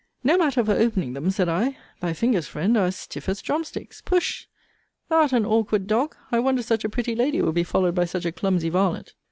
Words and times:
No 0.23 0.35
matter 0.35 0.65
for 0.65 0.71
opening 0.71 1.13
them, 1.13 1.29
said 1.29 1.47
I: 1.47 1.77
thy 1.99 2.13
fingers, 2.13 2.47
friend, 2.47 2.75
are 2.75 2.87
as 2.87 2.95
stiff 2.95 3.29
as 3.29 3.39
drum 3.43 3.63
sticks. 3.63 4.01
Push! 4.01 4.47
Thou'rt 5.09 5.31
an 5.31 5.45
awkward 5.45 5.85
dog! 5.85 6.15
I 6.31 6.39
wonder 6.39 6.63
such 6.63 6.83
a 6.83 6.89
pretty 6.89 7.13
lady 7.15 7.39
will 7.39 7.51
be 7.53 7.63
followed 7.63 7.93
by 7.93 8.05
such 8.05 8.25
a 8.25 8.31
clumsy 8.31 8.69
varlet. 8.69 9.13